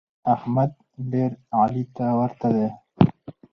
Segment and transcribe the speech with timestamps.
[0.33, 0.71] احمد
[1.11, 2.67] ډېر علي ته ورته دی.